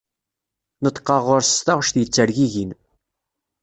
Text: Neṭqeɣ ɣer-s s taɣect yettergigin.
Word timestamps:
Neṭqeɣ 0.83 1.21
ɣer-s 1.27 1.51
s 1.57 1.59
taɣect 1.65 1.95
yettergigin. 1.99 2.71